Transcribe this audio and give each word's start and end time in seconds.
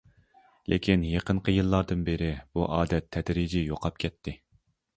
لېكىن 0.71 1.03
يېقىنقى 1.09 1.55
يىللاردىن 1.57 2.07
بىرى 2.09 2.31
بۇ 2.57 2.67
ئادەت 2.79 3.13
تەدرىجىي 3.19 3.69
يوقاپ 3.71 4.05
كەتتى. 4.07 4.39